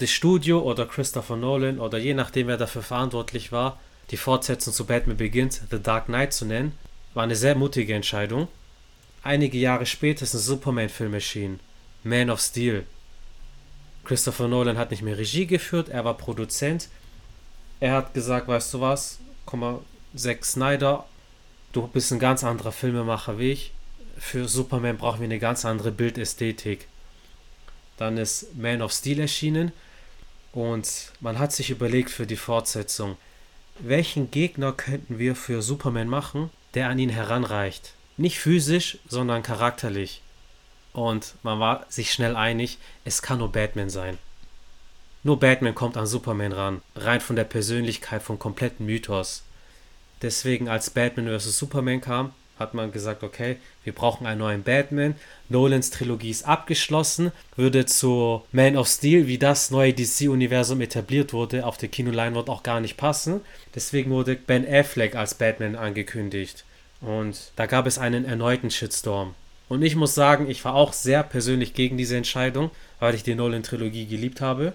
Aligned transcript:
das 0.00 0.10
Studio 0.10 0.60
oder 0.60 0.86
Christopher 0.86 1.36
Nolan 1.36 1.78
oder 1.78 1.98
je 1.98 2.14
nachdem, 2.14 2.46
wer 2.46 2.56
dafür 2.56 2.82
verantwortlich 2.82 3.52
war, 3.52 3.78
die 4.10 4.16
Fortsetzung 4.16 4.72
zu 4.72 4.86
Batman 4.86 5.18
Begins 5.18 5.60
The 5.70 5.80
Dark 5.80 6.06
Knight 6.06 6.32
zu 6.32 6.46
nennen, 6.46 6.72
war 7.12 7.22
eine 7.22 7.36
sehr 7.36 7.54
mutige 7.54 7.94
Entscheidung. 7.94 8.48
Einige 9.22 9.58
Jahre 9.58 9.84
später 9.84 10.22
ist 10.22 10.32
ein 10.32 10.40
Superman-Film 10.40 11.12
erschienen, 11.12 11.60
Man 12.02 12.30
of 12.30 12.40
Steel. 12.40 12.86
Christopher 14.04 14.48
Nolan 14.48 14.78
hat 14.78 14.90
nicht 14.90 15.02
mehr 15.02 15.18
Regie 15.18 15.46
geführt, 15.46 15.90
er 15.90 16.04
war 16.06 16.14
Produzent. 16.14 16.88
Er 17.78 17.92
hat 17.92 18.14
gesagt, 18.14 18.48
weißt 18.48 18.72
du 18.72 18.80
was, 18.80 19.18
komm 19.44 19.60
mal, 19.60 19.80
Zack 20.16 20.46
Snyder, 20.46 21.04
du 21.72 21.86
bist 21.86 22.10
ein 22.10 22.18
ganz 22.18 22.42
anderer 22.42 22.72
Filmemacher 22.72 23.38
wie 23.38 23.52
ich. 23.52 23.72
Für 24.16 24.48
Superman 24.48 24.96
brauchen 24.96 25.20
wir 25.20 25.26
eine 25.26 25.38
ganz 25.38 25.66
andere 25.66 25.92
Bildästhetik. 25.92 26.88
Dann 27.98 28.16
ist 28.16 28.56
Man 28.56 28.80
of 28.80 28.92
Steel 28.92 29.20
erschienen 29.20 29.72
und 30.52 31.12
man 31.20 31.38
hat 31.38 31.52
sich 31.52 31.70
überlegt 31.70 32.10
für 32.10 32.26
die 32.26 32.36
Fortsetzung, 32.36 33.16
welchen 33.78 34.30
Gegner 34.30 34.72
könnten 34.72 35.18
wir 35.18 35.36
für 35.36 35.62
Superman 35.62 36.08
machen, 36.08 36.50
der 36.74 36.88
an 36.88 36.98
ihn 36.98 37.10
heranreicht. 37.10 37.94
Nicht 38.16 38.38
physisch, 38.38 38.98
sondern 39.08 39.42
charakterlich. 39.42 40.22
Und 40.92 41.34
man 41.42 41.60
war 41.60 41.86
sich 41.88 42.12
schnell 42.12 42.36
einig, 42.36 42.78
es 43.04 43.22
kann 43.22 43.38
nur 43.38 43.52
Batman 43.52 43.90
sein. 43.90 44.18
Nur 45.22 45.38
Batman 45.38 45.74
kommt 45.74 45.96
an 45.96 46.06
Superman 46.06 46.52
ran, 46.52 46.82
rein 46.96 47.20
von 47.20 47.36
der 47.36 47.44
Persönlichkeit 47.44 48.22
vom 48.22 48.38
kompletten 48.38 48.86
Mythos. 48.86 49.44
Deswegen, 50.22 50.68
als 50.68 50.90
Batman 50.90 51.38
vs. 51.38 51.58
Superman 51.58 52.00
kam, 52.00 52.32
hat 52.60 52.74
man 52.74 52.92
gesagt, 52.92 53.24
okay, 53.24 53.56
wir 53.82 53.94
brauchen 53.94 54.26
einen 54.26 54.38
neuen 54.38 54.62
Batman. 54.62 55.16
Nolans 55.48 55.90
Trilogie 55.90 56.30
ist 56.30 56.46
abgeschlossen, 56.46 57.32
würde 57.56 57.86
zu 57.86 58.42
Man 58.52 58.76
of 58.76 58.86
Steel, 58.86 59.26
wie 59.26 59.38
das 59.38 59.70
neue 59.70 59.94
DC-Universum 59.94 60.80
etabliert 60.82 61.32
wurde, 61.32 61.66
auf 61.66 61.78
der 61.78 61.88
Kinoleinwand 61.88 62.50
auch 62.50 62.62
gar 62.62 62.80
nicht 62.80 62.98
passen. 62.98 63.40
Deswegen 63.74 64.10
wurde 64.10 64.36
Ben 64.36 64.70
Affleck 64.70 65.16
als 65.16 65.34
Batman 65.34 65.74
angekündigt. 65.74 66.64
Und 67.00 67.50
da 67.56 67.64
gab 67.64 67.86
es 67.86 67.98
einen 67.98 68.26
erneuten 68.26 68.70
Shitstorm. 68.70 69.34
Und 69.70 69.82
ich 69.82 69.96
muss 69.96 70.14
sagen, 70.14 70.50
ich 70.50 70.64
war 70.64 70.74
auch 70.74 70.92
sehr 70.92 71.22
persönlich 71.22 71.72
gegen 71.74 71.96
diese 71.96 72.16
Entscheidung, 72.16 72.70
weil 72.98 73.14
ich 73.14 73.22
die 73.22 73.34
Nolan-Trilogie 73.34 74.06
geliebt 74.06 74.42
habe. 74.42 74.74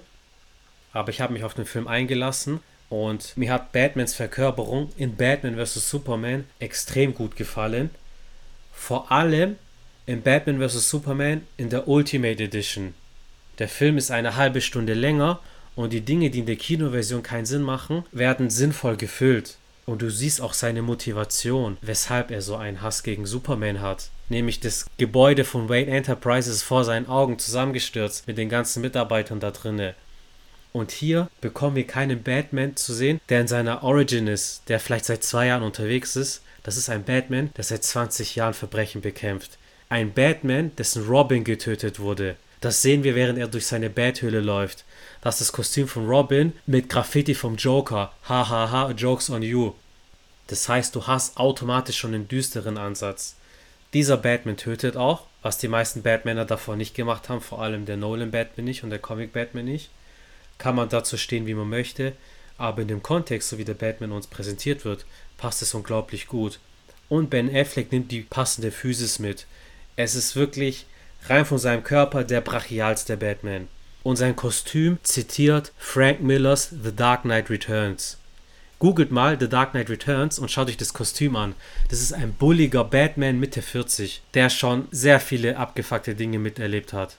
Aber 0.91 1.09
ich 1.09 1.21
habe 1.21 1.33
mich 1.33 1.43
auf 1.43 1.53
den 1.53 1.65
Film 1.65 1.87
eingelassen 1.87 2.61
und 2.89 3.35
mir 3.35 3.51
hat 3.51 3.71
Batmans 3.71 4.13
Verkörperung 4.13 4.89
in 4.97 5.15
Batman 5.15 5.55
vs. 5.57 5.89
Superman 5.89 6.45
extrem 6.59 7.13
gut 7.13 7.35
gefallen. 7.35 7.89
Vor 8.73 9.11
allem 9.11 9.55
in 10.05 10.21
Batman 10.21 10.59
vs. 10.59 10.89
Superman 10.89 11.41
in 11.57 11.69
der 11.69 11.87
Ultimate 11.87 12.43
Edition. 12.43 12.93
Der 13.59 13.69
Film 13.69 13.97
ist 13.97 14.11
eine 14.11 14.35
halbe 14.35 14.61
Stunde 14.61 14.93
länger 14.93 15.39
und 15.75 15.93
die 15.93 16.01
Dinge, 16.01 16.29
die 16.29 16.39
in 16.39 16.45
der 16.45 16.55
Kinoversion 16.55 17.23
keinen 17.23 17.45
Sinn 17.45 17.63
machen, 17.63 18.03
werden 18.11 18.49
sinnvoll 18.49 18.97
gefüllt. 18.97 19.57
Und 19.85 20.01
du 20.01 20.09
siehst 20.09 20.41
auch 20.41 20.53
seine 20.53 20.81
Motivation, 20.81 21.77
weshalb 21.81 22.31
er 22.31 22.41
so 22.41 22.55
einen 22.55 22.81
Hass 22.81 23.03
gegen 23.03 23.25
Superman 23.25 23.81
hat. 23.81 24.09
Nämlich 24.29 24.59
das 24.59 24.87
Gebäude 24.97 25.43
von 25.43 25.69
Wayne 25.69 25.91
Enterprises 25.91 26.63
vor 26.63 26.83
seinen 26.83 27.07
Augen 27.07 27.37
zusammengestürzt 27.37 28.27
mit 28.27 28.37
den 28.37 28.49
ganzen 28.49 28.81
Mitarbeitern 28.81 29.39
da 29.39 29.51
drinnen. 29.51 29.93
Und 30.75 30.91
hier 30.91 31.29
bekommen 31.39 31.77
wir 31.77 31.87
keinen 31.87 32.21
Batman 32.21 32.75
zu 32.75 32.93
sehen, 32.93 33.21
der 33.29 33.39
in 33.39 33.47
seiner 33.47 33.81
Origin 33.81 34.27
ist, 34.27 34.63
der 34.67 34.81
vielleicht 34.81 35.05
seit 35.05 35.23
zwei 35.23 35.47
Jahren 35.47 35.63
unterwegs 35.63 36.17
ist. 36.17 36.41
Das 36.63 36.75
ist 36.75 36.89
ein 36.89 37.05
Batman, 37.05 37.49
der 37.55 37.63
seit 37.63 37.85
20 37.85 38.35
Jahren 38.35 38.53
Verbrechen 38.53 38.99
bekämpft. 38.99 39.57
Ein 39.87 40.11
Batman, 40.11 40.75
dessen 40.75 41.07
Robin 41.07 41.45
getötet 41.45 41.97
wurde. 42.01 42.35
Das 42.59 42.81
sehen 42.81 43.05
wir, 43.05 43.15
während 43.15 43.39
er 43.39 43.47
durch 43.47 43.67
seine 43.67 43.89
Bathöhle 43.89 44.41
läuft. 44.41 44.83
Das 45.21 45.35
ist 45.35 45.47
das 45.47 45.53
Kostüm 45.53 45.87
von 45.87 46.09
Robin 46.09 46.51
mit 46.65 46.89
Graffiti 46.89 47.35
vom 47.35 47.55
Joker. 47.55 48.11
Hahaha, 48.27 48.69
ha, 48.69 48.89
ha, 48.89 48.91
jokes 48.91 49.29
on 49.29 49.43
you. 49.43 49.75
Das 50.47 50.67
heißt, 50.67 50.93
du 50.93 51.07
hast 51.07 51.37
automatisch 51.37 51.97
schon 51.97 52.13
einen 52.13 52.27
düsteren 52.27 52.77
Ansatz. 52.77 53.37
Dieser 53.93 54.17
Batman 54.17 54.57
tötet 54.57 54.97
auch, 54.97 55.21
was 55.41 55.57
die 55.57 55.69
meisten 55.69 56.01
Batmaner 56.01 56.43
davor 56.43 56.75
nicht 56.75 56.95
gemacht 56.95 57.29
haben, 57.29 57.39
vor 57.39 57.61
allem 57.61 57.85
der 57.85 57.95
Nolan 57.95 58.31
Batman 58.31 58.65
nicht 58.65 58.83
und 58.83 58.89
der 58.89 58.99
Comic 58.99 59.31
Batman 59.31 59.63
nicht 59.63 59.89
kann 60.57 60.75
man 60.75 60.89
dazu 60.89 61.17
stehen, 61.17 61.45
wie 61.47 61.53
man 61.53 61.69
möchte, 61.69 62.13
aber 62.57 62.81
in 62.81 62.87
dem 62.87 63.03
Kontext, 63.03 63.49
so 63.49 63.57
wie 63.57 63.65
der 63.65 63.73
Batman 63.73 64.11
uns 64.11 64.27
präsentiert 64.27 64.85
wird, 64.85 65.05
passt 65.37 65.61
es 65.61 65.73
unglaublich 65.73 66.27
gut. 66.27 66.59
Und 67.09 67.29
Ben 67.29 67.53
Affleck 67.53 67.91
nimmt 67.91 68.11
die 68.11 68.21
passende 68.21 68.71
Physis 68.71 69.19
mit. 69.19 69.45
Es 69.95 70.15
ist 70.15 70.35
wirklich 70.35 70.85
rein 71.27 71.45
von 71.45 71.57
seinem 71.57 71.83
Körper 71.83 72.23
der 72.23 72.41
brachialste 72.41 73.17
Batman. 73.17 73.67
Und 74.03 74.17
sein 74.17 74.35
Kostüm 74.35 74.99
zitiert 75.03 75.73
Frank 75.77 76.21
Millers 76.21 76.69
The 76.69 76.95
Dark 76.95 77.23
Knight 77.23 77.49
Returns. 77.49 78.17
Googelt 78.77 79.11
mal 79.11 79.39
The 79.39 79.47
Dark 79.47 79.71
Knight 79.71 79.89
Returns 79.89 80.37
und 80.37 80.51
schaut 80.51 80.67
euch 80.67 80.77
das 80.77 80.93
Kostüm 80.93 81.35
an. 81.35 81.55
Das 81.89 82.01
ist 82.01 82.13
ein 82.13 82.33
bulliger 82.33 82.83
Batman 82.83 83.39
Mitte 83.39 83.61
40, 83.61 84.21
der 84.33 84.49
schon 84.49 84.87
sehr 84.91 85.19
viele 85.19 85.57
abgefuckte 85.57 86.13
Dinge 86.13 86.39
miterlebt 86.39 86.93
hat. 86.93 87.17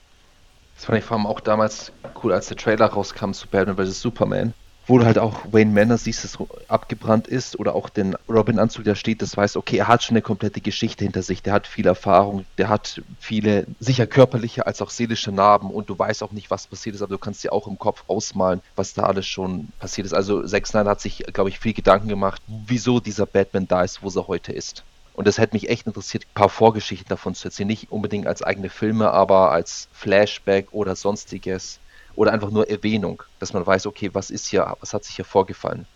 Das 0.77 0.85
fand 0.85 0.99
ich 0.99 1.05
vor 1.05 1.17
allem 1.17 1.25
auch 1.25 1.39
damals 1.39 1.91
cool, 2.23 2.31
als 2.31 2.47
der 2.47 2.57
Trailer 2.57 2.85
rauskam 2.85 3.31
zu 3.31 3.47
Batman 3.47 3.77
vs. 3.77 3.99
Superman. 3.99 4.53
Wo 4.85 4.99
du 4.99 5.05
halt 5.05 5.17
auch 5.17 5.41
Wayne 5.51 5.73
Manor 5.73 5.97
siehst, 5.97 6.23
das 6.23 6.37
abgebrannt 6.69 7.27
ist 7.27 7.59
oder 7.59 7.75
auch 7.75 7.89
den 7.89 8.15
Robin-Anzug, 8.29 8.85
der 8.85 8.95
steht, 8.95 9.21
das 9.21 9.35
weißt, 9.35 9.57
okay, 9.57 9.77
er 9.77 9.89
hat 9.89 10.03
schon 10.03 10.13
eine 10.13 10.21
komplette 10.21 10.61
Geschichte 10.61 11.03
hinter 11.03 11.23
sich, 11.23 11.43
der 11.43 11.51
hat 11.51 11.67
viel 11.67 11.87
Erfahrung, 11.87 12.45
der 12.57 12.69
hat 12.69 13.01
viele, 13.19 13.65
sicher 13.81 14.07
körperliche 14.07 14.65
als 14.65 14.81
auch 14.81 14.89
seelische 14.89 15.33
Narben 15.33 15.71
und 15.71 15.89
du 15.89 15.99
weißt 15.99 16.23
auch 16.23 16.31
nicht, 16.31 16.51
was 16.51 16.67
passiert 16.67 16.95
ist, 16.95 17.01
aber 17.01 17.15
du 17.15 17.17
kannst 17.17 17.43
dir 17.43 17.51
auch 17.51 17.67
im 17.67 17.77
Kopf 17.77 18.05
ausmalen, 18.07 18.61
was 18.77 18.93
da 18.93 19.03
alles 19.03 19.25
schon 19.25 19.69
passiert 19.79 20.05
ist. 20.05 20.13
Also 20.13 20.43
Zack 20.43 20.67
Snyder 20.67 20.91
hat 20.91 21.01
sich, 21.01 21.25
glaube 21.33 21.49
ich, 21.49 21.59
viel 21.59 21.73
Gedanken 21.73 22.07
gemacht, 22.07 22.41
wieso 22.47 23.01
dieser 23.01 23.25
Batman 23.25 23.67
da 23.67 23.83
ist, 23.83 24.03
wo 24.03 24.17
er 24.17 24.27
heute 24.27 24.53
ist. 24.53 24.85
Und 25.17 25.25
das 25.25 25.39
hätte 25.39 25.55
mich 25.55 25.67
echt 25.67 25.87
interessiert, 25.87 26.25
ein 26.25 26.35
paar 26.35 26.47
Vorgeschichten 26.47 27.09
davon 27.09 27.33
zu 27.33 27.47
erzählen. 27.47 27.65
Nicht 27.65 27.91
unbedingt 27.91 28.27
als 28.27 28.43
eigene 28.43 28.69
Filme, 28.69 29.09
aber 29.09 29.51
als 29.51 29.87
Flashback 29.91 30.67
oder 30.71 30.95
sonstiges. 30.95 31.79
Oder 32.15 32.33
einfach 32.33 32.51
nur 32.51 32.69
Erwähnung, 32.69 33.23
dass 33.39 33.51
man 33.51 33.65
weiß, 33.65 33.87
okay, 33.87 34.11
was 34.13 34.29
ist 34.29 34.45
hier, 34.45 34.75
was 34.79 34.93
hat 34.93 35.03
sich 35.03 35.15
hier 35.15 35.25
vorgefallen. 35.25 35.87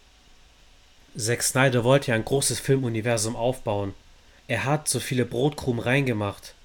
Zack 1.15 1.43
Snyder 1.43 1.83
wollte 1.83 2.09
ja 2.09 2.15
ein 2.15 2.25
großes 2.25 2.59
Filmuniversum 2.59 3.35
aufbauen. 3.35 3.93
Er 4.47 4.65
hat 4.65 4.87
so 4.87 4.99
viele 4.99 5.25
Brotkrumen 5.25 5.83
reingemacht. 5.83 6.55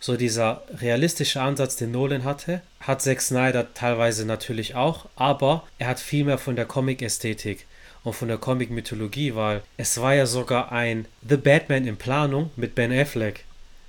So 0.00 0.16
dieser 0.16 0.64
realistische 0.80 1.40
Ansatz, 1.40 1.76
den 1.76 1.92
Nolan 1.92 2.24
hatte, 2.24 2.62
hat 2.80 3.00
Zack 3.00 3.20
Snyder 3.20 3.74
teilweise 3.74 4.26
natürlich 4.26 4.74
auch, 4.74 5.06
aber 5.14 5.62
er 5.78 5.86
hat 5.86 6.00
viel 6.00 6.24
mehr 6.24 6.38
von 6.38 6.56
der 6.56 6.66
Comic-Ästhetik 6.66 7.68
und 8.04 8.14
von 8.14 8.28
der 8.28 8.38
Comic-Mythologie, 8.38 9.34
weil 9.34 9.62
es 9.76 10.00
war 10.00 10.14
ja 10.14 10.26
sogar 10.26 10.72
ein 10.72 11.06
The 11.28 11.36
Batman 11.36 11.86
in 11.86 11.96
Planung 11.96 12.50
mit 12.56 12.74
Ben 12.74 12.92
Affleck, 12.92 13.44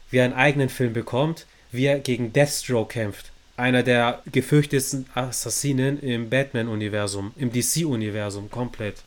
wie 0.09 0.17
er 0.17 0.25
einen 0.25 0.33
eigenen 0.33 0.69
Film 0.69 0.93
bekommt, 0.93 1.45
wie 1.71 1.85
er 1.85 1.99
gegen 1.99 2.33
Deathstroke 2.33 2.93
kämpft. 2.93 3.31
Einer 3.57 3.83
der 3.83 4.21
gefürchtetsten 4.31 5.07
Assassinen 5.13 5.99
im 5.99 6.29
Batman-Universum, 6.29 7.33
im 7.35 7.51
DC-Universum 7.51 8.49
komplett. 8.49 9.03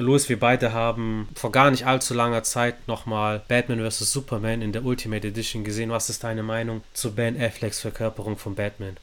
Louis, 0.00 0.28
wir 0.28 0.38
beide 0.38 0.72
haben 0.72 1.28
vor 1.34 1.50
gar 1.50 1.70
nicht 1.72 1.84
allzu 1.84 2.14
langer 2.14 2.44
Zeit 2.44 2.86
nochmal 2.86 3.42
Batman 3.48 3.80
vs. 3.80 4.12
Superman 4.12 4.62
in 4.62 4.72
der 4.72 4.84
Ultimate 4.84 5.26
Edition 5.26 5.64
gesehen. 5.64 5.90
Was 5.90 6.08
ist 6.08 6.22
deine 6.22 6.44
Meinung 6.44 6.82
zu 6.92 7.14
Ben 7.14 7.40
Afflecks 7.40 7.80
Verkörperung 7.80 8.36
von 8.36 8.54
Batman? 8.54 8.96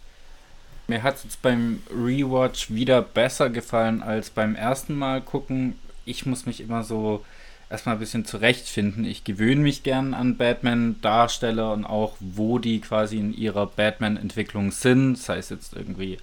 Mir 0.87 1.01
hat 1.01 1.15
es 1.15 1.23
jetzt 1.23 1.41
beim 1.41 1.81
Rewatch 1.89 2.69
wieder 2.69 3.01
besser 3.01 3.49
gefallen 3.49 4.03
als 4.03 4.29
beim 4.29 4.55
ersten 4.55 4.95
Mal 4.95 5.21
gucken. 5.21 5.79
Ich 6.05 6.25
muss 6.25 6.45
mich 6.45 6.61
immer 6.61 6.83
so 6.83 7.25
erstmal 7.69 7.95
ein 7.95 7.99
bisschen 7.99 8.25
zurechtfinden. 8.25 9.03
Ich 9.03 9.23
gewöhne 9.23 9.61
mich 9.61 9.81
gern 9.81 10.13
an 10.13 10.37
Batman-Darsteller 10.37 11.73
und 11.73 11.85
auch, 11.85 12.13
wo 12.19 12.59
die 12.59 12.81
quasi 12.81 13.17
in 13.17 13.33
ihrer 13.33 13.65
Batman-Entwicklung 13.65 14.71
sind. 14.71 15.17
Sei 15.17 15.37
es 15.37 15.49
jetzt 15.49 15.73
irgendwie 15.73 16.17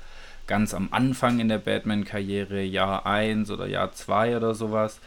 ganz 0.46 0.74
am 0.74 0.88
Anfang 0.92 1.40
in 1.40 1.48
der 1.48 1.58
Batman-Karriere, 1.58 2.62
Jahr 2.62 3.04
1 3.04 3.50
oder 3.50 3.66
Jahr 3.66 3.92
2 3.92 4.36
oder 4.36 4.54
sowas. 4.54 5.00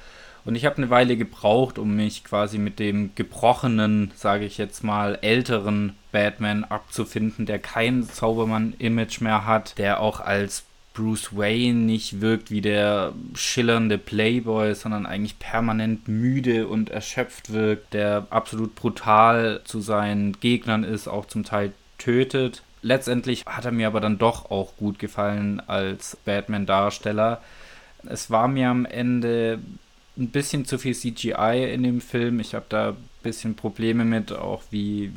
Und 0.46 0.54
ich 0.56 0.66
habe 0.66 0.78
eine 0.78 0.92
Weile 0.92 1.18
gebraucht, 1.18 1.80
um 1.80 1.96
mich 1.96 2.24
quasi 2.24 2.60
mit 2.60 2.78
dem 2.78 3.16
gebrochenen, 3.16 4.12
sage 4.16 4.46
ich 4.46 4.60
jetzt 4.60 4.84
mal, 4.84 5.18
älteren 5.22 5.94
Batman 6.12 6.64
abzufinden, 6.64 7.48
der 7.48 7.58
kein 7.58 8.04
Zaubermann-Image 8.04 9.22
mehr 9.22 9.46
hat, 9.46 9.78
der 9.80 10.00
auch 10.00 10.20
als 10.20 10.64
Bruce 10.94 11.36
Wayne 11.36 11.80
nicht 11.80 12.22
wirkt 12.22 12.52
wie 12.52 12.62
der 12.62 13.14
schillernde 13.34 13.98
Playboy, 13.98 14.76
sondern 14.76 15.08
eigentlich 15.08 15.40
permanent 15.40 16.08
müde 16.08 16.68
und 16.68 16.90
erschöpft 16.90 17.52
wirkt, 17.52 17.94
der 17.94 18.28
absolut 18.30 18.76
brutal 18.76 19.62
zu 19.66 19.82
seinen 19.82 20.40
Gegnern 20.40 20.84
ist, 20.84 21.08
auch 21.08 21.26
zum 21.26 21.44
Teil 21.44 21.74
tötet. 21.98 22.62
Letztendlich 22.82 23.46
hat 23.46 23.66
er 23.66 23.72
mir 23.72 23.88
aber 23.88 24.00
dann 24.00 24.20
doch 24.20 24.52
auch 24.52 24.78
gut 24.78 25.00
gefallen 25.00 25.60
als 25.68 26.18
Batman-Darsteller. 26.24 27.42
Es 28.08 28.30
war 28.30 28.48
mir 28.48 28.70
am 28.70 28.86
Ende 28.86 29.60
ein 30.18 30.30
bisschen 30.30 30.66
zu 30.66 30.78
viel 30.78 30.96
CGI 30.96 31.72
in 31.74 31.84
dem 31.84 32.02
Film. 32.02 32.40
Ich 32.40 32.56
habe 32.56 32.66
da 32.70 32.90
ein 32.90 32.98
bisschen 33.24 33.56
Probleme 33.56 34.06
mit, 34.06 34.32
auch 34.32 34.64
wie 34.72 35.12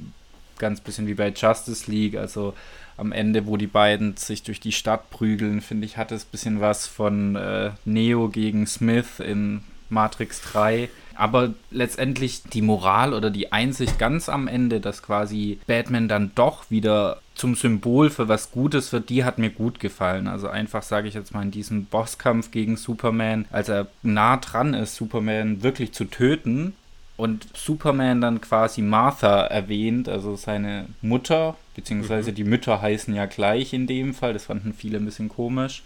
ganz 0.58 0.80
bisschen 0.80 1.06
wie 1.06 1.14
bei 1.14 1.28
Justice 1.28 1.90
League. 1.90 2.16
Also 2.16 2.54
am 2.96 3.12
Ende, 3.12 3.46
wo 3.46 3.56
die 3.56 3.68
beiden 3.68 4.16
sich 4.16 4.42
durch 4.42 4.60
die 4.60 4.72
Stadt 4.72 5.10
prügeln, 5.10 5.60
finde 5.60 5.86
ich, 5.86 5.96
hat 5.96 6.12
es 6.12 6.24
ein 6.24 6.30
bisschen 6.32 6.60
was 6.60 6.86
von 6.86 7.36
äh, 7.36 7.70
Neo 7.84 8.28
gegen 8.28 8.66
Smith 8.66 9.20
in 9.20 9.62
Matrix 9.88 10.42
3. 10.42 10.88
Aber 11.14 11.54
letztendlich 11.70 12.42
die 12.42 12.62
Moral 12.62 13.14
oder 13.14 13.30
die 13.30 13.52
Einsicht 13.52 13.98
ganz 13.98 14.28
am 14.28 14.46
Ende, 14.48 14.80
dass 14.80 15.02
quasi 15.02 15.58
Batman 15.66 16.08
dann 16.08 16.32
doch 16.34 16.70
wieder 16.70 17.20
zum 17.38 17.54
Symbol 17.54 18.10
für 18.10 18.28
was 18.28 18.50
Gutes 18.50 18.92
wird, 18.92 19.08
die 19.08 19.24
hat 19.24 19.38
mir 19.38 19.50
gut 19.50 19.80
gefallen. 19.80 20.28
Also 20.28 20.48
einfach, 20.48 20.82
sage 20.82 21.08
ich 21.08 21.14
jetzt 21.14 21.32
mal, 21.32 21.42
in 21.42 21.50
diesem 21.50 21.86
Bosskampf 21.86 22.50
gegen 22.50 22.76
Superman, 22.76 23.46
als 23.50 23.68
er 23.68 23.86
nah 24.02 24.36
dran 24.36 24.74
ist, 24.74 24.96
Superman 24.96 25.62
wirklich 25.62 25.92
zu 25.92 26.04
töten, 26.04 26.74
und 27.18 27.48
Superman 27.56 28.20
dann 28.20 28.40
quasi 28.40 28.80
Martha 28.80 29.42
erwähnt, 29.42 30.08
also 30.08 30.36
seine 30.36 30.86
Mutter, 31.02 31.56
beziehungsweise 31.74 32.30
mhm. 32.30 32.34
die 32.36 32.44
Mütter 32.44 32.80
heißen 32.80 33.12
ja 33.12 33.26
gleich 33.26 33.72
in 33.72 33.88
dem 33.88 34.14
Fall, 34.14 34.32
das 34.32 34.44
fanden 34.44 34.72
viele 34.72 34.98
ein 34.98 35.04
bisschen 35.04 35.28
komisch. 35.28 35.82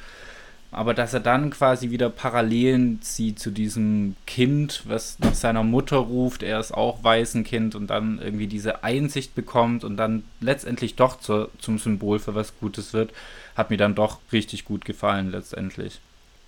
Aber 0.72 0.94
dass 0.94 1.12
er 1.12 1.20
dann 1.20 1.50
quasi 1.50 1.90
wieder 1.90 2.08
Parallelen 2.08 3.02
zieht 3.02 3.38
zu 3.38 3.50
diesem 3.50 4.16
Kind, 4.26 4.82
was 4.86 5.18
nach 5.18 5.34
seiner 5.34 5.62
Mutter 5.62 5.98
ruft, 5.98 6.42
er 6.42 6.58
ist 6.58 6.72
auch 6.72 7.04
Waisenkind 7.04 7.74
und 7.74 7.88
dann 7.88 8.18
irgendwie 8.18 8.46
diese 8.46 8.82
Einsicht 8.82 9.34
bekommt 9.34 9.84
und 9.84 9.98
dann 9.98 10.24
letztendlich 10.40 10.96
doch 10.96 11.20
zur, 11.20 11.50
zum 11.58 11.78
Symbol 11.78 12.18
für 12.18 12.34
was 12.34 12.58
Gutes 12.58 12.94
wird, 12.94 13.12
hat 13.54 13.68
mir 13.68 13.76
dann 13.76 13.94
doch 13.94 14.20
richtig 14.32 14.64
gut 14.64 14.86
gefallen 14.86 15.30
letztendlich. 15.30 16.00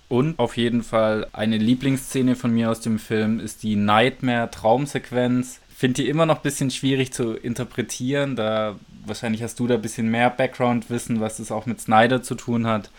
Und 0.09 0.39
auf 0.39 0.57
jeden 0.57 0.83
Fall 0.83 1.27
eine 1.35 1.59
Lieblingsszene 1.59 2.35
von 2.35 2.53
mir 2.53 2.71
aus 2.71 2.81
dem 2.81 2.99
Film 2.99 3.41
ist 3.41 3.63
die 3.63 3.77
Nightmare-Traumsequenz. 3.77 5.61
Finde 5.69 6.03
die 6.03 6.09
immer 6.09 6.25
noch 6.25 6.37
ein 6.37 6.43
bisschen 6.43 6.71
schwierig 6.71 7.13
zu 7.13 7.35
interpretieren, 7.35 8.37
da 8.37 8.77
wahrscheinlich 9.05 9.43
hast 9.43 9.61
du 9.61 9.67
da 9.67 9.75
ein 9.75 9.83
bisschen 9.83 10.11
mehr 10.11 10.31
Background-Wissen, 10.31 11.21
was 11.21 11.41
es 11.41 11.53
auch 11.53 11.67
mit 11.67 11.81
Snyder 11.81 12.23
zu 12.23 12.37
tun 12.37 12.67
hat. 12.67 12.91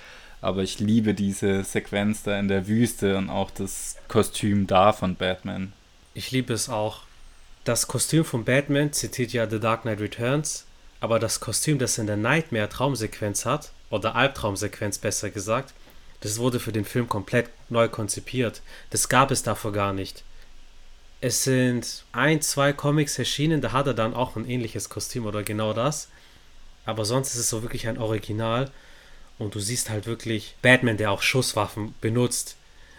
Aber 0.45 0.61
ich 0.61 0.77
liebe 0.77 1.15
diese 1.15 1.63
Sequenz 1.63 2.21
da 2.21 2.37
in 2.37 2.47
der 2.47 2.67
Wüste 2.67 3.17
und 3.17 3.31
auch 3.31 3.49
das 3.49 3.95
Kostüm 4.07 4.67
da 4.67 4.93
von 4.93 5.15
Batman. 5.15 5.73
Ich 6.13 6.29
liebe 6.29 6.53
es 6.53 6.69
auch. 6.69 7.01
Das 7.63 7.87
Kostüm 7.87 8.23
von 8.23 8.45
Batman 8.45 8.93
zitiert 8.93 9.33
ja 9.33 9.49
The 9.49 9.59
Dark 9.59 9.81
Knight 9.81 9.99
Returns, 9.99 10.67
aber 10.99 11.17
das 11.17 11.39
Kostüm, 11.39 11.79
das 11.79 11.97
in 11.97 12.05
der 12.05 12.17
Nightmare-Traumsequenz 12.17 13.43
hat, 13.47 13.71
oder 13.89 14.13
Albtraumsequenz 14.13 14.99
besser 14.99 15.31
gesagt, 15.31 15.73
das 16.19 16.37
wurde 16.37 16.59
für 16.59 16.71
den 16.71 16.85
Film 16.85 17.09
komplett 17.09 17.49
neu 17.69 17.89
konzipiert. 17.89 18.61
Das 18.91 19.09
gab 19.09 19.31
es 19.31 19.41
davor 19.41 19.71
gar 19.71 19.93
nicht. 19.93 20.23
Es 21.21 21.43
sind 21.43 22.03
ein, 22.11 22.43
zwei 22.43 22.71
Comics 22.71 23.17
erschienen, 23.17 23.61
da 23.61 23.71
hat 23.71 23.87
er 23.87 23.95
dann 23.95 24.13
auch 24.13 24.35
ein 24.35 24.47
ähnliches 24.47 24.89
Kostüm 24.89 25.25
oder 25.25 25.41
genau 25.41 25.73
das. 25.73 26.07
Aber 26.85 27.03
sonst 27.03 27.29
ist 27.33 27.39
es 27.39 27.49
so 27.49 27.63
wirklich 27.63 27.87
ein 27.87 27.97
Original. 27.97 28.69
Und 29.37 29.55
du 29.55 29.59
siehst 29.59 29.89
halt 29.89 30.05
wirklich 30.05 30.55
Batman, 30.61 30.97
der 30.97 31.11
auch 31.11 31.21
Schusswaffen 31.21 31.93
benutzt. 32.01 32.55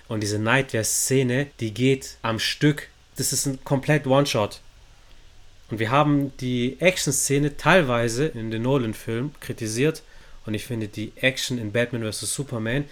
Und 0.09 0.21
diese 0.21 0.39
Nightmare-Szene, 0.39 1.49
die 1.61 1.73
geht 1.73 2.19
am 2.23 2.39
Stück. 2.39 2.89
Das 3.17 3.33
ist 3.33 3.47
ein 3.47 3.65
komplett 3.65 4.07
One-Shot. 4.07 4.61
Und 5.71 5.79
wir 5.79 5.91
haben 5.91 6.37
die 6.39 6.77
Action-Szene 6.81 7.57
teilweise 7.57 8.27
in 8.27 8.51
den 8.51 8.63
Nolan-Filmen 8.63 9.35
kritisiert. 9.41 10.03
Und 10.45 10.55
ich 10.55 10.65
finde 10.65 10.89
die 10.89 11.13
Action 11.17 11.59
in 11.59 11.73
Batman 11.73 12.11
vs. 12.11 12.33
Superman 12.33 12.85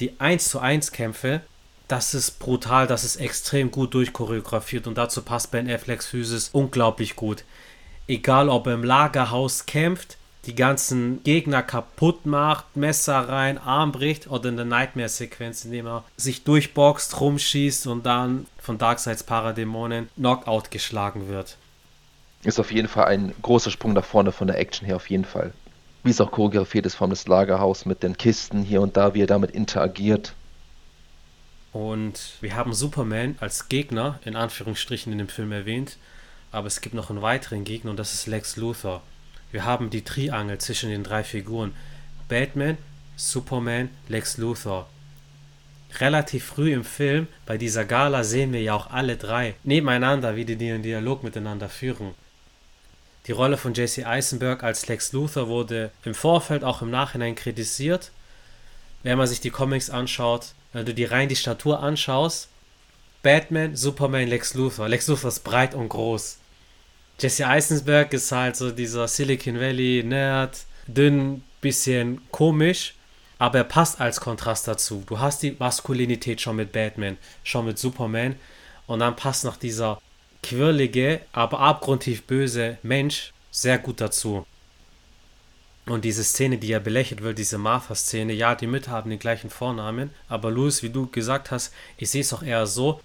die 0.00 0.18
1 0.18 0.48
zu 0.48 0.60
1 0.60 0.92
Kämpfe, 0.92 1.40
das 1.88 2.14
ist 2.14 2.38
brutal, 2.38 2.86
das 2.86 3.04
ist 3.04 3.16
extrem 3.16 3.70
gut 3.70 3.94
durchchoreografiert 3.94 4.86
und 4.86 4.98
dazu 4.98 5.22
passt 5.22 5.50
Ben 5.50 5.70
Afflecks 5.70 6.06
Physis 6.06 6.50
unglaublich 6.52 7.16
gut. 7.16 7.44
Egal 8.08 8.48
ob 8.48 8.66
er 8.66 8.74
im 8.74 8.84
Lagerhaus 8.84 9.66
kämpft, 9.66 10.16
die 10.46 10.54
ganzen 10.54 11.22
Gegner 11.24 11.62
kaputt 11.62 12.26
macht, 12.26 12.76
Messer 12.76 13.28
rein, 13.28 13.58
Arm 13.58 13.92
bricht 13.92 14.28
oder 14.28 14.48
in 14.48 14.56
der 14.56 14.64
Nightmare-Sequenz, 14.64 15.64
in 15.64 15.72
dem 15.72 15.86
er 15.86 16.04
sich 16.16 16.44
durchboxt, 16.44 17.20
rumschießt 17.20 17.86
und 17.86 18.06
dann 18.06 18.46
von 18.58 18.78
Darkseids 18.78 19.24
Paradämonen 19.24 20.08
Knockout 20.16 20.70
geschlagen 20.70 21.28
wird. 21.28 21.56
Ist 22.44 22.60
auf 22.60 22.70
jeden 22.70 22.88
Fall 22.88 23.06
ein 23.06 23.34
großer 23.42 23.70
Sprung 23.70 23.92
nach 23.92 24.04
vorne 24.04 24.32
von 24.32 24.46
der 24.46 24.58
Action 24.58 24.86
her, 24.86 24.96
auf 24.96 25.10
jeden 25.10 25.24
Fall 25.24 25.52
wie 26.06 26.10
es 26.10 26.20
auch 26.20 26.30
choreografiert 26.30 26.86
ist 26.86 26.94
vom 26.94 27.10
das 27.10 27.26
Lagerhaus 27.26 27.84
mit 27.84 28.04
den 28.04 28.16
Kisten 28.16 28.62
hier 28.62 28.80
und 28.80 28.96
da, 28.96 29.14
wie 29.14 29.22
er 29.22 29.26
damit 29.26 29.50
interagiert. 29.50 30.34
Und 31.72 32.34
wir 32.40 32.54
haben 32.54 32.72
Superman 32.72 33.36
als 33.40 33.68
Gegner 33.68 34.20
in 34.24 34.36
Anführungsstrichen 34.36 35.10
in 35.12 35.18
dem 35.18 35.28
Film 35.28 35.50
erwähnt, 35.50 35.96
aber 36.52 36.68
es 36.68 36.80
gibt 36.80 36.94
noch 36.94 37.10
einen 37.10 37.22
weiteren 37.22 37.64
Gegner 37.64 37.90
und 37.90 37.98
das 37.98 38.14
ist 38.14 38.28
Lex 38.28 38.56
Luthor. 38.56 39.02
Wir 39.52 39.64
haben 39.64 39.90
die 39.90 40.02
Triangel 40.02 40.58
zwischen 40.58 40.90
den 40.90 41.04
drei 41.04 41.24
Figuren. 41.24 41.74
Batman, 42.28 42.78
Superman, 43.16 43.90
Lex 44.08 44.36
Luthor. 44.38 44.88
Relativ 45.98 46.44
früh 46.44 46.74
im 46.74 46.84
Film, 46.84 47.28
bei 47.46 47.56
dieser 47.56 47.84
Gala, 47.84 48.24
sehen 48.24 48.52
wir 48.52 48.60
ja 48.60 48.74
auch 48.74 48.90
alle 48.90 49.16
drei 49.16 49.54
nebeneinander, 49.62 50.36
wie 50.36 50.44
die 50.44 50.56
den 50.56 50.82
Dialog 50.82 51.22
miteinander 51.22 51.68
führen. 51.68 52.14
Die 53.26 53.32
Rolle 53.32 53.56
von 53.56 53.74
Jesse 53.74 54.06
Eisenberg 54.06 54.62
als 54.62 54.86
Lex 54.86 55.12
Luthor 55.12 55.48
wurde 55.48 55.90
im 56.04 56.14
Vorfeld 56.14 56.62
auch 56.62 56.82
im 56.82 56.90
Nachhinein 56.90 57.34
kritisiert. 57.34 58.12
Wenn 59.02 59.18
man 59.18 59.26
sich 59.26 59.40
die 59.40 59.50
Comics 59.50 59.90
anschaut, 59.90 60.54
wenn 60.72 60.86
du 60.86 60.94
dir 60.94 61.10
rein 61.10 61.28
die 61.28 61.36
Statur 61.36 61.82
anschaust, 61.82 62.48
Batman, 63.22 63.74
Superman, 63.74 64.28
Lex 64.28 64.54
Luthor. 64.54 64.88
Lex 64.88 65.08
Luthor 65.08 65.28
ist 65.28 65.40
breit 65.40 65.74
und 65.74 65.88
groß. 65.88 66.38
Jesse 67.18 67.46
Eisenberg 67.46 68.12
ist 68.12 68.30
halt 68.30 68.56
so 68.56 68.70
dieser 68.70 69.08
Silicon 69.08 69.58
Valley 69.58 70.02
Nerd, 70.04 70.66
dünn, 70.86 71.42
bisschen 71.62 72.20
komisch, 72.30 72.94
aber 73.38 73.58
er 73.58 73.64
passt 73.64 74.02
als 74.02 74.20
Kontrast 74.20 74.68
dazu. 74.68 75.02
Du 75.06 75.18
hast 75.18 75.42
die 75.42 75.56
Maskulinität 75.58 76.42
schon 76.42 76.56
mit 76.56 76.72
Batman, 76.72 77.16
schon 77.42 77.64
mit 77.64 77.78
Superman 77.78 78.36
und 78.86 78.98
dann 78.98 79.16
passt 79.16 79.44
noch 79.44 79.56
dieser 79.56 79.98
quirlige, 80.42 81.22
aber 81.32 81.60
abgrundtief 81.60 82.22
böse 82.24 82.76
Mensch 82.82 83.32
sehr 83.50 83.78
gut 83.78 84.02
dazu. 84.02 84.46
Und 85.86 86.04
diese 86.04 86.22
Szene, 86.22 86.58
die 86.58 86.68
ja 86.68 86.80
belächelt 86.80 87.22
wird, 87.22 87.38
diese 87.38 87.56
Martha-Szene, 87.56 88.34
ja, 88.34 88.54
die 88.54 88.66
Mütter 88.66 88.90
haben 88.90 89.08
den 89.08 89.18
gleichen 89.18 89.48
Vornamen, 89.48 90.10
aber 90.28 90.50
Louis, 90.50 90.82
wie 90.82 90.90
du 90.90 91.06
gesagt 91.06 91.50
hast, 91.50 91.72
ich 91.96 92.10
sehe 92.10 92.20
es 92.20 92.32
auch 92.34 92.42
eher 92.42 92.66
so, 92.66 93.00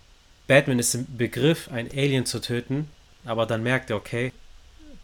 Batman 0.48 0.80
ist 0.80 0.96
im 0.96 1.06
Begriff, 1.16 1.70
ein 1.72 1.90
Alien 1.92 2.26
zu 2.26 2.42
töten, 2.42 2.90
aber 3.26 3.46
dann 3.46 3.64
merkt 3.64 3.90
er, 3.90 3.96
okay, 3.96 4.34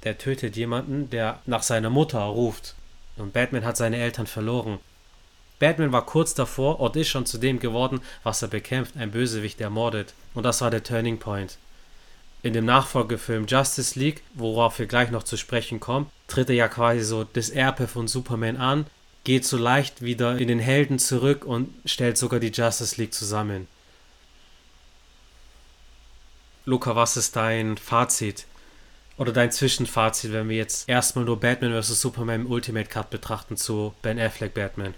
der 0.03 0.17
tötet 0.17 0.55
jemanden, 0.55 1.09
der 1.09 1.39
nach 1.45 1.63
seiner 1.63 1.89
Mutter 1.89 2.19
ruft. 2.19 2.75
Und 3.17 3.33
Batman 3.33 3.65
hat 3.65 3.77
seine 3.77 3.97
Eltern 3.97 4.27
verloren. 4.27 4.79
Batman 5.59 5.91
war 5.91 6.05
kurz 6.05 6.35
davor 6.35 6.79
und 6.79 6.95
ist 6.95 7.09
schon 7.09 7.25
zu 7.25 7.39
dem 7.39 7.59
geworden, 7.59 8.01
was 8.24 8.41
er 8.41 8.47
bekämpft, 8.47 8.95
ein 8.95 9.12
Bösewicht, 9.12 9.59
der 9.59 9.71
mordet. 9.71 10.13
Und 10.36 10.43
das 10.43 10.62
war 10.62 10.69
der 10.69 10.83
Turning 10.83 11.17
Point. 11.17 11.57
In 12.43 12.53
dem 12.53 12.65
Nachfolgefilm 12.65 13.47
Justice 13.47 13.97
League, 14.00 14.21
worauf 14.36 14.77
wir 14.77 14.86
gleich 14.86 15.09
noch 15.09 15.24
zu 15.24 15.36
sprechen 15.36 15.79
kommen, 15.79 16.09
tritt 16.27 16.50
er 16.50 16.55
ja 16.55 16.67
quasi 16.67 17.01
so 17.01 17.24
das 17.24 17.50
Erbe 17.50 17.88
von 17.88 18.07
Superman 18.07 18.57
an, 18.57 18.86
geht 19.24 19.45
so 19.45 19.57
leicht 19.57 20.03
wieder 20.03 20.38
in 20.38 20.47
den 20.47 20.59
Helden 20.59 21.00
zurück 21.00 21.43
und 21.43 21.74
stellt 21.86 22.17
sogar 22.17 22.39
die 22.39 22.51
Justice 22.51 23.01
League 23.01 23.13
zusammen. 23.13 23.67
Luca, 26.67 26.97
was 26.97 27.15
ist 27.15 27.38
dein 27.38 27.77
Fazit? 27.77 28.45
Oder 29.15 29.31
dein 29.31 29.53
Zwischenfazit, 29.53 30.33
wenn 30.33 30.50
wir 30.50 30.57
jetzt 30.57 30.89
erstmal 30.89 31.24
nur 31.24 31.39
Batman 31.39 31.81
vs. 31.81 32.01
Superman 32.01 32.41
im 32.41 32.51
Ultimate 32.51 32.89
Cut 32.89 33.09
betrachten 33.09 33.55
zu 33.55 33.93
Ben 34.01 34.19
Affleck 34.19 34.53
Batman? 34.53 34.93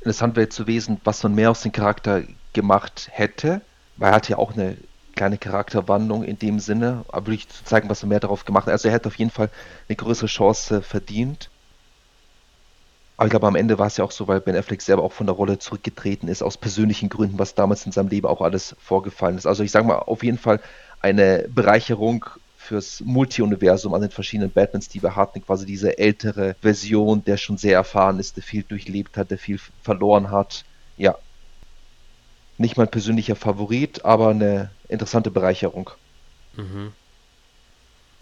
Interessant 0.00 0.34
wäre 0.34 0.48
zu 0.48 0.66
wissen, 0.66 0.98
was 1.04 1.22
man 1.22 1.34
mehr 1.34 1.50
aus 1.50 1.60
dem 1.60 1.72
Charakter 1.72 2.22
gemacht 2.54 3.08
hätte, 3.12 3.60
weil 3.98 4.12
er 4.12 4.16
hat 4.16 4.30
ja 4.30 4.38
auch 4.38 4.54
eine 4.54 4.78
kleine 5.14 5.36
Charakterwandlung 5.36 6.24
in 6.24 6.38
dem 6.38 6.58
Sinne, 6.58 7.04
aber 7.08 7.26
wirklich 7.26 7.50
zu 7.50 7.62
zeigen, 7.64 7.90
was 7.90 8.02
er 8.02 8.08
mehr 8.08 8.20
darauf 8.20 8.46
gemacht 8.46 8.64
hat. 8.64 8.72
Also 8.72 8.88
er 8.88 8.94
hätte 8.94 9.08
auf 9.08 9.16
jeden 9.16 9.30
Fall 9.30 9.50
eine 9.90 9.96
größere 9.96 10.28
Chance 10.28 10.80
verdient. 10.80 11.50
Aber 13.16 13.26
ich 13.26 13.30
glaube, 13.30 13.46
am 13.46 13.56
Ende 13.56 13.78
war 13.78 13.86
es 13.86 13.96
ja 13.96 14.04
auch 14.04 14.10
so, 14.10 14.28
weil 14.28 14.40
Ben 14.40 14.56
Affleck 14.56 14.82
selber 14.82 15.02
auch 15.02 15.12
von 15.12 15.26
der 15.26 15.34
Rolle 15.34 15.58
zurückgetreten 15.58 16.28
ist, 16.28 16.42
aus 16.42 16.58
persönlichen 16.58 17.08
Gründen, 17.08 17.38
was 17.38 17.54
damals 17.54 17.86
in 17.86 17.92
seinem 17.92 18.08
Leben 18.08 18.26
auch 18.26 18.42
alles 18.42 18.76
vorgefallen 18.78 19.38
ist. 19.38 19.46
Also 19.46 19.62
ich 19.62 19.70
sage 19.70 19.86
mal, 19.86 19.96
auf 19.96 20.22
jeden 20.22 20.38
Fall 20.38 20.60
eine 21.00 21.46
Bereicherung 21.48 22.26
fürs 22.58 23.00
Multi-Universum 23.00 23.94
an 23.94 24.02
den 24.02 24.10
verschiedenen 24.10 24.50
Batmans, 24.50 24.88
die 24.88 25.02
wir 25.02 25.16
hatten. 25.16 25.44
Quasi 25.44 25.64
diese 25.64 25.98
ältere 25.98 26.56
Version, 26.60 27.24
der 27.24 27.36
schon 27.36 27.56
sehr 27.56 27.74
erfahren 27.74 28.18
ist, 28.18 28.36
der 28.36 28.42
viel 28.42 28.64
durchlebt 28.64 29.16
hat, 29.16 29.30
der 29.30 29.38
viel 29.38 29.60
verloren 29.82 30.30
hat. 30.30 30.64
Ja, 30.98 31.16
nicht 32.58 32.76
mein 32.76 32.88
persönlicher 32.88 33.36
Favorit, 33.36 34.04
aber 34.04 34.28
eine 34.28 34.70
interessante 34.88 35.30
Bereicherung. 35.30 35.90
Mhm. 36.56 36.92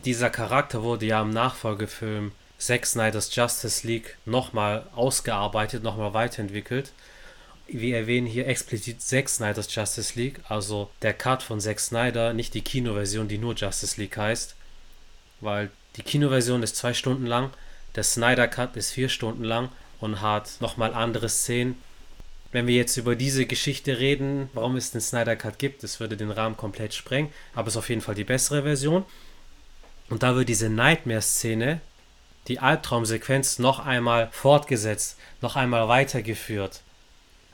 Dieser 0.04 0.28
Charakter 0.28 0.82
wurde 0.82 1.06
ja 1.06 1.22
im 1.22 1.30
Nachfolgefilm 1.30 2.32
Zack 2.64 2.86
Snyder's 2.86 3.34
Justice 3.34 3.86
League 3.86 4.16
nochmal 4.24 4.86
ausgearbeitet, 4.94 5.82
nochmal 5.82 6.14
weiterentwickelt. 6.14 6.92
Wir 7.66 7.98
erwähnen 7.98 8.26
hier 8.26 8.46
explizit 8.46 9.02
Zack 9.02 9.28
Snyder's 9.28 9.74
Justice 9.74 10.18
League, 10.18 10.40
also 10.48 10.90
der 11.02 11.12
Cut 11.12 11.42
von 11.42 11.60
Zack 11.60 11.78
Snyder, 11.78 12.32
nicht 12.32 12.54
die 12.54 12.62
Kinoversion, 12.62 13.28
die 13.28 13.36
nur 13.36 13.54
Justice 13.54 14.00
League 14.00 14.16
heißt, 14.16 14.54
weil 15.40 15.70
die 15.96 16.02
Kinoversion 16.02 16.62
ist 16.62 16.76
zwei 16.76 16.94
Stunden 16.94 17.26
lang, 17.26 17.50
Der 17.96 18.02
Snyder 18.02 18.48
Cut 18.48 18.76
ist 18.76 18.90
vier 18.90 19.08
Stunden 19.08 19.44
lang 19.44 19.68
und 20.00 20.20
hat 20.20 20.52
nochmal 20.60 20.94
andere 20.94 21.28
Szenen. 21.28 21.76
Wenn 22.50 22.66
wir 22.66 22.74
jetzt 22.74 22.96
über 22.96 23.14
diese 23.14 23.46
Geschichte 23.46 23.98
reden, 23.98 24.48
warum 24.52 24.76
es 24.76 24.90
den 24.90 25.00
Snyder 25.00 25.36
Cut 25.36 25.58
gibt, 25.58 25.82
das 25.82 26.00
würde 26.00 26.16
den 26.16 26.30
Rahmen 26.30 26.56
komplett 26.56 26.94
sprengen, 26.94 27.32
aber 27.54 27.68
es 27.68 27.74
ist 27.74 27.78
auf 27.78 27.88
jeden 27.88 28.00
Fall 28.00 28.14
die 28.14 28.24
bessere 28.24 28.62
Version. 28.62 29.04
Und 30.08 30.22
da 30.22 30.34
wird 30.34 30.48
diese 30.48 30.68
Nightmare-Szene, 30.68 31.80
die 32.48 32.58
Albtraumsequenz 32.58 33.58
noch 33.58 33.84
einmal 33.84 34.28
fortgesetzt, 34.32 35.16
noch 35.40 35.56
einmal 35.56 35.88
weitergeführt. 35.88 36.82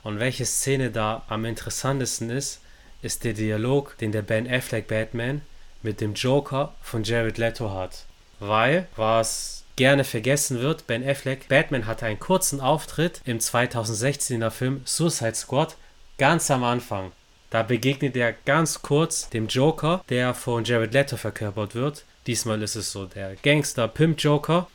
Und 0.02 0.18
welche 0.18 0.46
Szene 0.46 0.90
da 0.90 1.22
am 1.28 1.44
interessantesten 1.44 2.30
ist, 2.30 2.60
ist 3.02 3.24
der 3.24 3.32
Dialog, 3.32 3.96
den 3.98 4.12
der 4.12 4.22
Ben 4.22 4.50
Affleck 4.50 4.88
Batman 4.88 5.42
mit 5.82 6.00
dem 6.00 6.14
Joker 6.14 6.74
von 6.82 7.04
Jared 7.04 7.38
Leto 7.38 7.72
hat. 7.72 8.04
Weil, 8.38 8.86
was 8.96 9.64
gerne 9.76 10.04
vergessen 10.04 10.60
wird, 10.60 10.86
Ben 10.86 11.06
Affleck, 11.06 11.48
Batman 11.48 11.86
hatte 11.86 12.06
einen 12.06 12.18
kurzen 12.18 12.60
Auftritt 12.60 13.20
im 13.24 13.38
2016er 13.38 14.50
Film 14.50 14.82
Suicide 14.84 15.34
Squad 15.34 15.76
ganz 16.18 16.50
am 16.50 16.64
Anfang. 16.64 17.12
Da 17.50 17.62
begegnet 17.62 18.16
er 18.16 18.32
ganz 18.32 18.82
kurz 18.82 19.28
dem 19.30 19.48
Joker, 19.48 20.04
der 20.08 20.34
von 20.34 20.64
Jared 20.64 20.92
Leto 20.92 21.16
verkörpert 21.16 21.74
wird. 21.74 22.04
Diesmal 22.26 22.62
ist 22.62 22.76
es 22.76 22.92
so 22.92 23.06
der 23.06 23.36
Gangster-Pimp-Joker. 23.36 24.68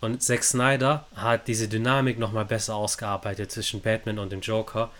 Und 0.00 0.22
Zack 0.22 0.44
Snyder 0.44 1.06
hat 1.14 1.48
diese 1.48 1.68
Dynamik 1.68 2.18
nochmal 2.18 2.44
besser 2.44 2.74
ausgearbeitet 2.74 3.50
zwischen 3.50 3.80
Batman 3.80 4.18
und 4.18 4.30
dem 4.30 4.40
Joker. 4.40 4.90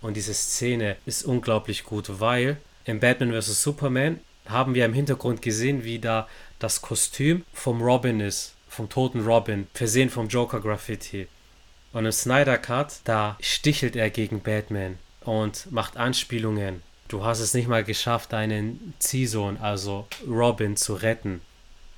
Und 0.00 0.16
diese 0.16 0.34
Szene 0.34 0.96
ist 1.06 1.24
unglaublich 1.24 1.84
gut, 1.84 2.20
weil 2.20 2.58
in 2.84 3.00
Batman 3.00 3.32
vs. 3.32 3.62
Superman 3.62 4.20
haben 4.46 4.74
wir 4.74 4.84
im 4.84 4.92
Hintergrund 4.92 5.42
gesehen, 5.42 5.84
wie 5.84 5.98
da 5.98 6.28
das 6.58 6.82
Kostüm 6.82 7.44
vom 7.52 7.82
Robin 7.82 8.20
ist, 8.20 8.54
vom 8.68 8.88
toten 8.88 9.24
Robin, 9.24 9.66
versehen 9.74 10.10
vom 10.10 10.28
Joker 10.28 10.60
Graffiti. 10.60 11.28
Und 11.92 12.06
im 12.06 12.12
Snyder 12.12 12.58
Cut, 12.58 13.00
da 13.04 13.36
stichelt 13.40 13.96
er 13.96 14.10
gegen 14.10 14.40
Batman 14.40 14.98
und 15.20 15.70
macht 15.70 15.96
Anspielungen. 15.96 16.82
Du 17.08 17.24
hast 17.24 17.40
es 17.40 17.54
nicht 17.54 17.68
mal 17.68 17.84
geschafft, 17.84 18.32
deinen 18.32 18.94
Ziehsohn, 18.98 19.58
also 19.58 20.06
Robin, 20.28 20.76
zu 20.76 20.94
retten. 20.94 21.40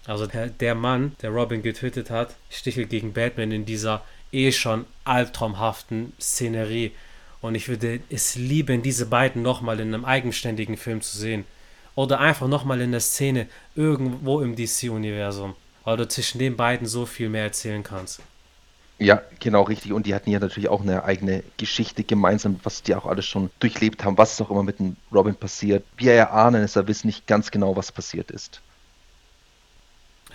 Also 0.07 0.27
der, 0.27 0.49
der 0.49 0.75
Mann, 0.75 1.17
der 1.23 1.31
Robin 1.31 1.63
getötet 1.63 2.11
hat, 2.11 2.35
stichelt 2.49 2.91
gegen 2.91 3.13
Batman 3.13 3.51
in 3.51 3.67
dieser 3.67 4.03
eh 4.33 4.53
schon 4.53 4.87
albtraumhaften 5.05 6.13
Szenerie. 6.21 6.93
Und 7.41 7.55
ich 7.55 7.69
würde 7.69 8.01
es 8.09 8.37
lieben, 8.37 8.83
diese 8.83 9.07
beiden 9.07 9.43
nochmal 9.43 9.81
in 9.81 9.93
einem 9.93 10.05
eigenständigen 10.05 10.77
Film 10.77 11.01
zu 11.01 11.17
sehen. 11.17 11.45
Oder 11.95 12.21
einfach 12.21 12.47
nochmal 12.47 12.81
in 12.81 12.93
der 12.93 13.01
Szene 13.01 13.49
irgendwo 13.75 14.41
im 14.41 14.55
DC-Universum. 14.55 15.55
Weil 15.85 15.97
du 15.97 16.09
zwischen 16.09 16.39
den 16.39 16.57
beiden 16.57 16.87
so 16.87 17.07
viel 17.07 17.29
mehr 17.29 17.45
erzählen 17.45 17.83
kannst. 17.83 18.21
Ja, 18.99 19.23
genau 19.41 19.63
richtig. 19.63 19.93
Und 19.93 20.07
die 20.07 20.15
hatten 20.15 20.31
ja 20.31 20.39
natürlich 20.39 20.69
auch 20.69 20.81
eine 20.81 21.05
eigene 21.05 21.43
Geschichte 21.59 22.03
gemeinsam, 22.03 22.59
was 22.63 22.83
die 22.83 22.95
auch 22.95 23.07
alles 23.07 23.27
schon 23.27 23.51
durchlebt 23.61 24.05
haben, 24.05 24.17
was 24.17 24.41
auch 24.41 24.51
immer 24.51 24.63
mit 24.63 24.79
dem 24.79 24.97
Robin 25.13 25.35
passiert. 25.35 25.85
Wir 25.97 26.13
erahnen 26.13 26.63
es, 26.63 26.77
aber 26.77 26.89
wissen 26.89 27.09
nicht 27.09 27.27
ganz 27.27 27.51
genau, 27.51 27.77
was 27.77 27.93
passiert 27.93 28.31
ist. 28.31 28.61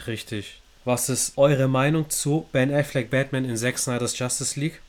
Richtig. 0.08 0.62
Was 0.84 1.10
ist 1.10 1.38
eure 1.38 1.68
Meinung 1.68 2.10
zu 2.10 2.48
Ben 2.52 2.74
Affleck 2.74 3.12
Batman 3.12 3.46
in 3.46 3.56
Zack 3.56 3.78
Snyder's 3.78 4.18
Justice 4.18 4.60
League? 4.60 4.82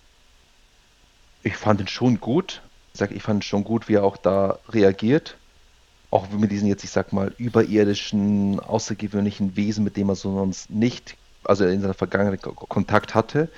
Ich 1.43 1.57
fand 1.57 1.81
ihn 1.81 1.89
schon 1.89 2.19
gut. 2.19 2.63
Ich 2.95 3.01
sag, 3.01 3.11
ich 3.11 3.23
fand 3.23 3.45
schon 3.45 3.65
gut, 3.65 3.89
wie 3.89 3.95
er 3.95 4.05
auch 4.05 4.17
da 4.17 4.59
reagiert. 4.71 5.37
Auch 6.11 6.31
mit 6.31 6.51
diesen 6.51 6.69
jetzt, 6.69 6.85
ich 6.85 6.91
sag 6.91 7.13
mal, 7.13 7.35
überirdischen, 7.37 8.61
außergewöhnlichen 8.61 9.57
Wesen, 9.57 9.85
mit 9.85 9.97
denen 9.97 10.11
er 10.11 10.17
sonst 10.17 10.71
nicht, 10.71 11.17
also 11.45 11.67
in 11.67 11.81
seiner 11.81 11.95
Vergangenheit 11.95 12.43
Kontakt 12.43 13.15
hatte. 13.15 13.51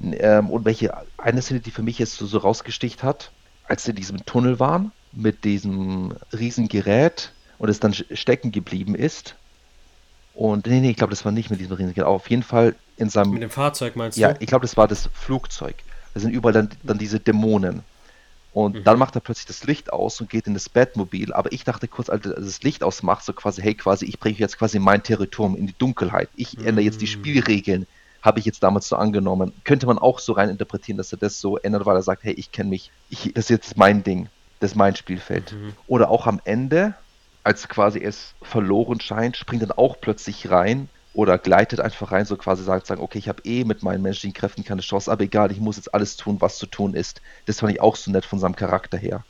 Ähm, 0.00 0.50
und 0.50 0.64
welche 0.64 0.92
eine 1.16 1.42
Szene, 1.42 1.60
die 1.60 1.70
für 1.70 1.82
mich 1.82 1.98
jetzt 1.98 2.16
so, 2.16 2.26
so 2.26 2.38
rausgesticht 2.38 3.02
hat, 3.02 3.30
als 3.64 3.84
sie 3.84 3.90
in 3.90 3.96
diesem 3.96 4.24
Tunnel 4.26 4.58
waren, 4.58 4.90
mit 5.12 5.44
diesem 5.44 6.14
riesen 6.32 6.68
Gerät 6.68 7.32
und 7.58 7.68
es 7.68 7.78
dann 7.78 7.94
stecken 7.94 8.50
geblieben 8.50 8.96
ist 8.96 9.36
und 10.34 10.66
nee, 10.66 10.80
nee, 10.80 10.90
ich 10.90 10.96
glaube, 10.96 11.10
das 11.10 11.24
war 11.24 11.32
nicht 11.32 11.50
mit 11.50 11.60
diesem 11.60 11.76
Riesengerät. 11.76 12.04
Auf 12.04 12.30
jeden 12.30 12.42
Fall 12.42 12.74
in 12.96 13.08
seinem. 13.10 13.32
Mit 13.32 13.42
dem 13.42 13.50
Fahrzeug 13.50 13.96
meinst 13.96 14.18
ja, 14.18 14.28
du? 14.28 14.34
Ja, 14.34 14.40
ich 14.40 14.46
glaube, 14.46 14.62
das 14.62 14.76
war 14.76 14.88
das 14.88 15.08
Flugzeug. 15.12 15.76
Da 16.14 16.20
sind 16.20 16.32
überall 16.32 16.52
dann, 16.52 16.70
dann 16.82 16.98
diese 16.98 17.20
Dämonen. 17.20 17.82
Und 18.52 18.76
mhm. 18.76 18.84
dann 18.84 18.98
macht 18.98 19.14
er 19.14 19.20
plötzlich 19.20 19.46
das 19.46 19.64
Licht 19.64 19.92
aus 19.92 20.20
und 20.20 20.28
geht 20.28 20.46
in 20.46 20.54
das 20.54 20.68
Batmobil. 20.68 21.32
Aber 21.32 21.52
ich 21.52 21.64
dachte 21.64 21.88
kurz, 21.88 22.10
als 22.10 22.26
er 22.26 22.34
das 22.34 22.62
Licht 22.62 22.82
ausmacht, 22.82 23.24
so 23.24 23.32
quasi, 23.32 23.62
hey, 23.62 23.74
quasi, 23.74 24.04
ich 24.04 24.20
bringe 24.20 24.36
jetzt 24.36 24.58
quasi 24.58 24.78
mein 24.78 25.02
Territorium 25.02 25.56
in 25.56 25.66
die 25.66 25.74
Dunkelheit. 25.78 26.28
Ich 26.36 26.58
mhm. 26.58 26.66
ändere 26.66 26.84
jetzt 26.84 27.00
die 27.00 27.06
Spielregeln. 27.06 27.86
Habe 28.20 28.38
ich 28.38 28.44
jetzt 28.44 28.62
damals 28.62 28.88
so 28.88 28.96
angenommen. 28.96 29.52
Könnte 29.64 29.86
man 29.86 29.98
auch 29.98 30.18
so 30.18 30.34
rein 30.34 30.50
interpretieren, 30.50 30.98
dass 30.98 31.12
er 31.12 31.18
das 31.18 31.40
so 31.40 31.56
ändert, 31.58 31.86
weil 31.86 31.96
er 31.96 32.02
sagt, 32.02 32.24
hey, 32.24 32.34
ich 32.34 32.52
kenne 32.52 32.70
mich. 32.70 32.90
Ich, 33.10 33.32
das 33.34 33.44
ist 33.44 33.50
jetzt 33.50 33.76
mein 33.76 34.04
Ding. 34.04 34.28
Das 34.60 34.72
ist 34.72 34.76
mein 34.76 34.94
Spielfeld. 34.94 35.52
Mhm. 35.52 35.72
Oder 35.88 36.10
auch 36.10 36.26
am 36.26 36.40
Ende, 36.44 36.94
als 37.44 37.68
quasi 37.68 38.00
es 38.00 38.34
verloren 38.42 39.00
scheint, 39.00 39.36
springt 39.36 39.62
dann 39.62 39.72
auch 39.72 40.00
plötzlich 40.00 40.50
rein 40.50 40.88
oder 41.14 41.38
gleitet 41.38 41.80
einfach 41.80 42.12
rein, 42.12 42.24
so 42.24 42.36
quasi 42.36 42.64
sagt, 42.64 42.86
sagen, 42.86 43.02
okay, 43.02 43.18
ich 43.18 43.28
habe 43.28 43.42
eh 43.44 43.64
mit 43.64 43.82
meinen 43.82 44.02
menschlichen 44.02 44.32
Kräften 44.32 44.64
keine 44.64 44.80
Chance, 44.80 45.10
aber 45.10 45.24
egal, 45.24 45.52
ich 45.52 45.60
muss 45.60 45.76
jetzt 45.76 45.92
alles 45.92 46.16
tun, 46.16 46.40
was 46.40 46.58
zu 46.58 46.66
tun 46.66 46.94
ist. 46.94 47.20
Das 47.46 47.60
fand 47.60 47.72
ich 47.72 47.80
auch 47.80 47.96
so 47.96 48.10
nett 48.10 48.24
von 48.24 48.38
seinem 48.38 48.56
Charakter 48.56 48.96
her. 48.96 49.24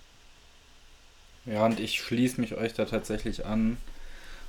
Ja, 1.45 1.64
und 1.64 1.81
ich 1.81 2.00
schließe 2.00 2.40
mich 2.40 2.54
euch 2.54 2.75
da 2.75 2.85
tatsächlich 2.85 3.47
an, 3.47 3.78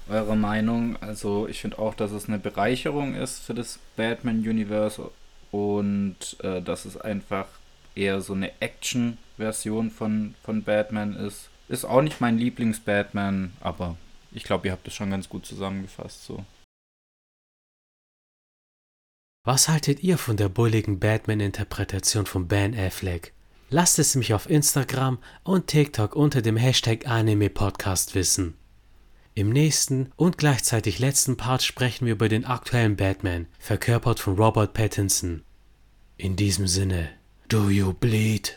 eure 0.09 0.35
Meinung. 0.35 0.97
Also 1.01 1.47
ich 1.47 1.61
finde 1.61 1.79
auch, 1.79 1.95
dass 1.95 2.11
es 2.11 2.27
eine 2.27 2.37
Bereicherung 2.37 3.15
ist 3.15 3.39
für 3.39 3.55
das 3.55 3.79
Batman-Universe 3.95 5.09
und 5.51 6.17
äh, 6.43 6.61
dass 6.61 6.85
es 6.85 6.97
einfach 6.97 7.47
eher 7.95 8.21
so 8.21 8.33
eine 8.33 8.51
Action-Version 8.59 9.89
von, 9.89 10.35
von 10.43 10.63
Batman 10.63 11.15
ist 11.15 11.49
ist 11.73 11.85
auch 11.85 12.01
nicht 12.01 12.21
mein 12.21 12.37
Lieblings-Batman, 12.37 13.53
aber 13.59 13.97
ich 14.31 14.43
glaube, 14.43 14.67
ihr 14.67 14.71
habt 14.71 14.87
es 14.87 14.93
schon 14.93 15.11
ganz 15.11 15.27
gut 15.27 15.45
zusammengefasst 15.45 16.25
so. 16.25 16.45
Was 19.45 19.67
haltet 19.67 20.01
ihr 20.03 20.17
von 20.17 20.37
der 20.37 20.47
bulligen 20.47 20.99
Batman-Interpretation 20.99 22.25
von 22.25 22.47
Ben 22.47 22.77
Affleck? 22.77 23.33
Lasst 23.69 23.99
es 23.99 24.15
mich 24.15 24.33
auf 24.33 24.49
Instagram 24.49 25.17
und 25.43 25.67
TikTok 25.67 26.15
unter 26.15 26.41
dem 26.41 26.57
Hashtag 26.57 27.07
Anime 27.07 27.49
Podcast 27.49 28.15
wissen. 28.15 28.53
Im 29.35 29.49
nächsten 29.49 30.11
und 30.15 30.37
gleichzeitig 30.37 30.99
letzten 30.99 31.37
Part 31.37 31.63
sprechen 31.63 32.05
wir 32.05 32.13
über 32.13 32.29
den 32.29 32.45
aktuellen 32.45 32.95
Batman, 32.95 33.47
verkörpert 33.57 34.19
von 34.19 34.35
Robert 34.35 34.73
Pattinson. 34.73 35.41
In 36.17 36.35
diesem 36.35 36.67
Sinne, 36.67 37.09
do 37.49 37.69
you 37.69 37.93
bleed? 37.93 38.51